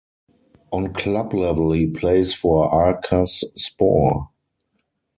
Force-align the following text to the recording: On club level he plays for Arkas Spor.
On 0.71 0.95
club 0.95 1.31
level 1.31 1.73
he 1.73 1.85
plays 1.85 2.33
for 2.33 2.67
Arkas 2.71 3.43
Spor. 3.55 4.31